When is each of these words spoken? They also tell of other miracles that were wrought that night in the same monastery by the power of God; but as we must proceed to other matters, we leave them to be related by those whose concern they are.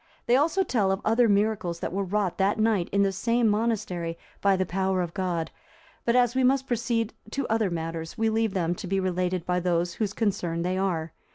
They 0.25 0.35
also 0.35 0.63
tell 0.63 0.91
of 0.91 0.99
other 1.05 1.29
miracles 1.29 1.79
that 1.79 1.93
were 1.93 2.03
wrought 2.03 2.39
that 2.39 2.57
night 2.57 2.89
in 2.91 3.03
the 3.03 3.11
same 3.11 3.47
monastery 3.47 4.17
by 4.41 4.55
the 4.55 4.65
power 4.65 4.99
of 5.03 5.13
God; 5.13 5.51
but 6.05 6.15
as 6.15 6.33
we 6.33 6.43
must 6.43 6.65
proceed 6.65 7.13
to 7.29 7.45
other 7.49 7.69
matters, 7.69 8.17
we 8.17 8.27
leave 8.27 8.55
them 8.55 8.73
to 8.73 8.87
be 8.87 8.99
related 8.99 9.45
by 9.45 9.59
those 9.59 9.93
whose 9.93 10.13
concern 10.13 10.63
they 10.63 10.75
are. 10.75 11.13